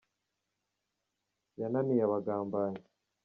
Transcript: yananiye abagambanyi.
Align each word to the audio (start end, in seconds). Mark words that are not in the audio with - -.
yananiye 1.59 2.01
abagambanyi. 2.07 2.81